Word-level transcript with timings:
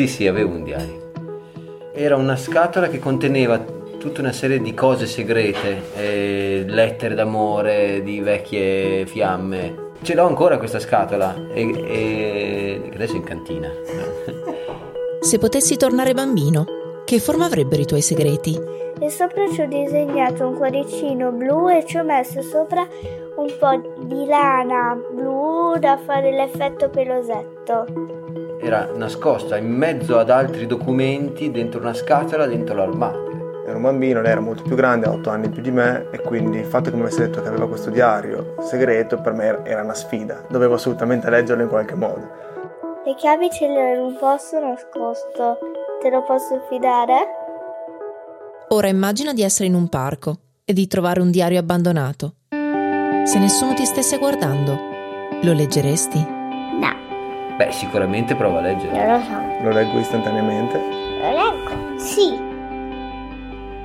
Sì, 0.00 0.06
sì, 0.06 0.26
avevo 0.26 0.54
un 0.54 0.64
diario. 0.64 1.10
Era 1.92 2.16
una 2.16 2.34
scatola 2.34 2.88
che 2.88 2.98
conteneva 2.98 3.58
tutta 3.58 4.22
una 4.22 4.32
serie 4.32 4.58
di 4.58 4.72
cose 4.72 5.04
segrete, 5.04 5.92
eh, 5.94 6.64
lettere 6.66 7.14
d'amore 7.14 8.00
di 8.02 8.18
vecchie 8.20 9.04
fiamme. 9.04 9.90
Ce 10.00 10.14
l'ho 10.14 10.26
ancora 10.26 10.56
questa 10.56 10.78
scatola 10.78 11.34
e, 11.52 11.70
e 11.84 12.90
adesso 12.94 13.12
è 13.12 13.16
in 13.16 13.24
cantina. 13.24 13.68
Se 15.20 15.36
potessi 15.36 15.76
tornare 15.76 16.14
bambino, 16.14 16.64
che 17.04 17.18
forma 17.18 17.44
avrebbero 17.44 17.82
i 17.82 17.86
tuoi 17.86 18.00
segreti? 18.00 18.58
E 18.98 19.10
sopra 19.10 19.50
ci 19.52 19.60
ho 19.60 19.68
disegnato 19.68 20.48
un 20.48 20.56
cuoricino 20.56 21.30
blu 21.30 21.68
e 21.68 21.84
ci 21.84 21.98
ho 21.98 22.04
messo 22.04 22.40
sopra 22.40 22.88
un 23.36 23.52
po' 23.58 24.02
di 24.02 24.24
lana 24.24 24.98
blu 25.12 25.76
da 25.78 25.98
fare 25.98 26.32
l'effetto 26.32 26.88
pelosetto. 26.88 28.49
Era 28.70 28.88
nascosta 28.94 29.56
in 29.56 29.68
mezzo 29.68 30.16
ad 30.20 30.30
altri 30.30 30.64
documenti 30.64 31.50
dentro 31.50 31.80
una 31.80 31.92
scatola 31.92 32.46
dentro 32.46 32.76
l'armadio. 32.76 33.64
Ero 33.66 33.74
un 33.74 33.82
bambino, 33.82 34.20
lei 34.20 34.30
era 34.30 34.40
molto 34.40 34.62
più 34.62 34.76
grande, 34.76 35.06
ha 35.06 35.10
8 35.10 35.28
anni 35.28 35.48
più 35.48 35.60
di 35.60 35.72
me 35.72 36.06
e 36.12 36.20
quindi 36.20 36.58
il 36.58 36.66
fatto 36.66 36.88
che 36.88 36.94
mi 36.94 37.02
avesse 37.02 37.22
detto 37.22 37.42
che 37.42 37.48
aveva 37.48 37.66
questo 37.66 37.90
diario 37.90 38.54
segreto 38.60 39.20
per 39.20 39.32
me 39.32 39.64
era 39.64 39.82
una 39.82 39.94
sfida, 39.94 40.44
dovevo 40.48 40.74
assolutamente 40.74 41.28
leggerlo 41.28 41.64
in 41.64 41.68
qualche 41.68 41.96
modo. 41.96 42.30
Le 43.04 43.16
chiavi 43.16 43.50
ce 43.50 43.66
le 43.66 43.74
ho 43.76 43.92
in 43.92 44.00
un 44.02 44.16
posto 44.16 44.60
nascosto. 44.60 45.58
Te 46.00 46.08
lo 46.08 46.22
posso 46.22 46.64
fidare? 46.68 47.26
Ora 48.68 48.86
immagina 48.86 49.32
di 49.32 49.42
essere 49.42 49.66
in 49.66 49.74
un 49.74 49.88
parco 49.88 50.36
e 50.64 50.72
di 50.72 50.86
trovare 50.86 51.20
un 51.20 51.32
diario 51.32 51.58
abbandonato. 51.58 52.34
Se 53.24 53.36
nessuno 53.40 53.74
ti 53.74 53.84
stesse 53.84 54.16
guardando, 54.18 54.78
lo 55.42 55.52
leggeresti? 55.54 56.38
Beh, 57.60 57.72
sicuramente 57.72 58.34
prova 58.34 58.60
a 58.60 58.62
leggerlo. 58.62 58.96
Non 58.96 59.18
lo 59.18 59.20
so. 59.22 59.64
Lo 59.64 59.70
leggo 59.70 59.98
istantaneamente. 59.98 60.78
Lo 60.78 61.30
leggo? 61.30 61.98
Sì. 61.98 62.34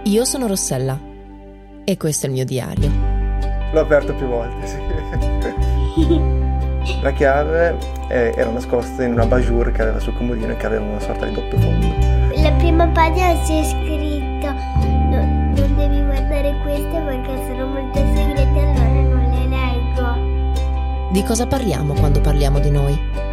Io 0.10 0.24
sono 0.24 0.48
Rossella 0.48 0.98
e 1.84 1.98
questo 1.98 2.26
è 2.26 2.30
il 2.30 2.36
mio 2.36 2.46
diario. 2.46 2.90
L'ho 3.74 3.82
aperto 3.82 4.14
più 4.14 4.28
volte, 4.28 4.66
sì. 4.66 6.22
La 7.04 7.12
chiave 7.12 7.76
eh, 8.08 8.32
era 8.38 8.50
nascosta 8.50 9.04
in 9.04 9.12
una 9.12 9.26
bajour 9.26 9.70
che 9.74 9.82
aveva 9.82 10.00
sul 10.00 10.16
comodino 10.16 10.54
e 10.54 10.56
che 10.56 10.66
aveva 10.68 10.86
una 10.86 11.02
sorta 11.02 11.26
di 11.26 11.34
doppio 11.34 11.60
fondo. 11.60 11.88
La 12.42 12.52
prima 12.54 12.88
pagina 12.88 13.34
c'è 13.42 13.62
scritto 13.62 14.54
no, 15.10 15.52
non 15.54 15.76
devi 15.76 16.02
guardare 16.02 16.56
queste 16.64 17.02
perché 17.02 17.36
sono 17.46 17.68
molto 17.68 17.98
segrete 17.98 18.58
allora 18.58 19.02
non 19.02 19.30
le 19.32 19.48
leggo. 19.50 21.12
Di 21.12 21.24
cosa 21.24 21.46
parliamo 21.46 21.94
quando 21.94 22.22
parliamo 22.22 22.60
di 22.60 22.72
noi? 22.72 23.25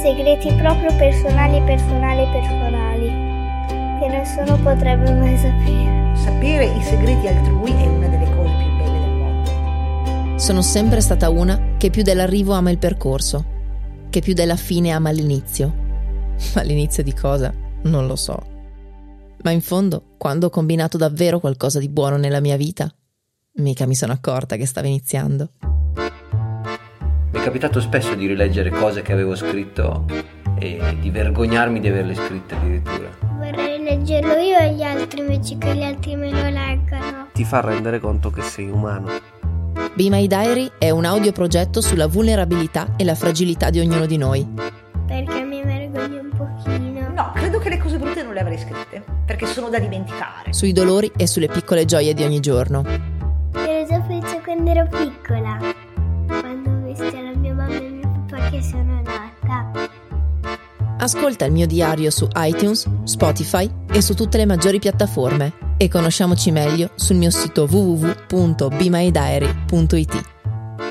Segreti 0.00 0.52
proprio 0.54 0.94
personali, 0.94 1.60
personali, 1.62 2.24
personali, 2.30 3.08
che 3.98 4.06
nessuno 4.06 4.56
potrebbe 4.62 5.12
mai 5.12 5.36
sapere. 5.36 6.16
Sapere 6.16 6.66
i 6.66 6.82
segreti 6.82 7.26
altrui 7.26 7.72
è 7.72 7.86
una 7.88 8.06
delle 8.06 8.32
cose 8.36 8.54
più 8.58 8.76
belle 8.76 9.00
del 9.00 9.10
mondo. 9.10 10.38
Sono 10.38 10.62
sempre 10.62 11.00
stata 11.00 11.28
una 11.30 11.74
che 11.78 11.90
più 11.90 12.02
dell'arrivo 12.02 12.52
ama 12.52 12.70
il 12.70 12.78
percorso, 12.78 13.44
che 14.08 14.20
più 14.20 14.34
della 14.34 14.54
fine 14.54 14.90
ama 14.92 15.10
l'inizio. 15.10 15.74
Ma 16.54 16.62
l'inizio 16.62 17.02
di 17.02 17.12
cosa? 17.12 17.52
Non 17.82 18.06
lo 18.06 18.14
so. 18.14 18.40
Ma 19.42 19.50
in 19.50 19.60
fondo, 19.60 20.14
quando 20.16 20.46
ho 20.46 20.50
combinato 20.50 20.96
davvero 20.96 21.40
qualcosa 21.40 21.80
di 21.80 21.88
buono 21.88 22.16
nella 22.16 22.40
mia 22.40 22.56
vita, 22.56 22.88
mica 23.54 23.84
mi 23.84 23.96
sono 23.96 24.12
accorta 24.12 24.54
che 24.54 24.64
stava 24.64 24.86
iniziando. 24.86 25.50
Capitato 27.48 27.80
spesso 27.80 28.14
di 28.14 28.26
rileggere 28.26 28.68
cose 28.68 29.00
che 29.00 29.14
avevo 29.14 29.34
scritto 29.34 30.04
e 30.58 30.98
di 31.00 31.08
vergognarmi 31.08 31.80
di 31.80 31.88
averle 31.88 32.14
scritte 32.14 32.54
addirittura. 32.54 33.08
Vorrei 33.38 33.82
leggerlo 33.82 34.34
io 34.34 34.58
e 34.58 34.74
gli 34.74 34.82
altri 34.82 35.20
invece 35.20 35.56
che 35.56 35.74
gli 35.74 35.82
altri 35.82 36.14
me 36.14 36.30
lo 36.30 36.46
leggano. 36.50 37.28
Ti 37.32 37.44
fa 37.44 37.62
rendere 37.62 38.00
conto 38.00 38.28
che 38.28 38.42
sei 38.42 38.68
umano. 38.68 39.08
Be 39.94 40.10
My 40.10 40.26
Diary 40.26 40.70
è 40.76 40.90
un 40.90 41.06
audioprogetto 41.06 41.80
sulla 41.80 42.06
vulnerabilità 42.06 42.92
e 42.98 43.04
la 43.04 43.14
fragilità 43.14 43.70
di 43.70 43.80
ognuno 43.80 44.04
di 44.04 44.18
noi. 44.18 44.46
Perché 45.06 45.40
mi 45.40 45.62
vergogno 45.62 46.20
un 46.20 46.30
pochino. 46.36 47.12
No, 47.14 47.32
credo 47.34 47.58
che 47.60 47.70
le 47.70 47.78
cose 47.78 47.96
brutte 47.98 48.22
non 48.24 48.34
le 48.34 48.40
avrei 48.40 48.58
scritte, 48.58 49.02
perché 49.24 49.46
sono 49.46 49.70
da 49.70 49.78
dimenticare. 49.78 50.52
Sui 50.52 50.72
dolori 50.72 51.10
e 51.16 51.26
sulle 51.26 51.48
piccole 51.48 51.86
gioie 51.86 52.12
di 52.12 52.24
ogni 52.24 52.40
giorno. 52.40 53.16
Che 58.58 58.64
sono 58.64 59.02
nata. 59.02 59.70
Ascolta 60.98 61.44
il 61.44 61.52
mio 61.52 61.66
diario 61.66 62.10
su 62.10 62.26
iTunes, 62.36 62.88
Spotify 63.04 63.70
e 63.90 64.00
su 64.02 64.14
tutte 64.14 64.36
le 64.36 64.44
maggiori 64.46 64.80
piattaforme 64.80 65.52
e 65.76 65.86
conosciamoci 65.88 66.50
meglio 66.50 66.90
sul 66.96 67.14
mio 67.16 67.30
sito 67.30 67.68
www.bemydiary.it. 67.70 70.22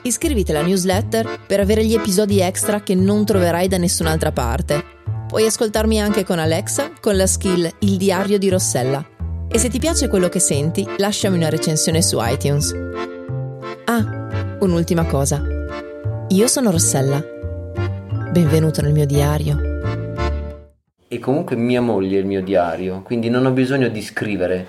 Iscriviti 0.03 0.51
alla 0.51 0.61
newsletter 0.61 1.39
per 1.45 1.59
avere 1.59 1.85
gli 1.85 1.93
episodi 1.93 2.39
extra 2.39 2.79
che 2.81 2.95
non 2.95 3.25
troverai 3.25 3.67
da 3.67 3.75
nessun'altra 3.77 4.31
parte. 4.31 4.95
Puoi 5.27 5.45
ascoltarmi 5.45 5.99
anche 5.99 6.23
con 6.23 6.39
Alexa 6.39 6.91
con 7.01 7.17
la 7.17 7.27
skill 7.27 7.69
Il 7.79 7.97
diario 7.97 8.37
di 8.37 8.47
Rossella. 8.47 9.05
E 9.49 9.57
se 9.57 9.67
ti 9.69 9.79
piace 9.79 10.07
quello 10.07 10.29
che 10.29 10.39
senti, 10.39 10.87
lasciami 10.97 11.35
una 11.35 11.49
recensione 11.49 12.01
su 12.01 12.17
iTunes. 12.21 12.73
Ah, 13.85 14.55
un'ultima 14.59 15.03
cosa. 15.05 15.41
Io 16.29 16.47
sono 16.47 16.71
Rossella. 16.71 17.35
Benvenuto 18.37 18.83
nel 18.83 18.93
mio 18.93 19.07
diario. 19.07 19.57
E 21.07 21.17
comunque 21.17 21.55
mia 21.55 21.81
moglie 21.81 22.17
è 22.17 22.19
il 22.19 22.27
mio 22.27 22.43
diario, 22.43 23.01
quindi 23.01 23.31
non 23.31 23.47
ho 23.47 23.49
bisogno 23.49 23.87
di 23.87 23.99
scrivere, 23.99 24.63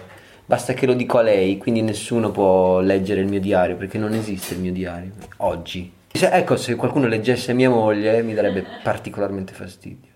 basta 0.46 0.72
che 0.72 0.86
lo 0.86 0.94
dico 0.94 1.18
a 1.18 1.22
lei, 1.22 1.58
quindi 1.58 1.82
nessuno 1.82 2.30
può 2.30 2.80
leggere 2.80 3.20
il 3.20 3.26
mio 3.26 3.40
diario 3.40 3.76
perché 3.76 3.98
non 3.98 4.14
esiste 4.14 4.54
il 4.54 4.60
mio 4.60 4.72
diario 4.72 5.12
oggi. 5.36 5.92
Se, 6.12 6.30
ecco, 6.30 6.56
se 6.56 6.76
qualcuno 6.76 7.08
leggesse 7.08 7.52
mia 7.52 7.68
moglie 7.68 8.22
mi 8.22 8.32
darebbe 8.32 8.64
particolarmente 8.82 9.52
fastidio. 9.52 10.12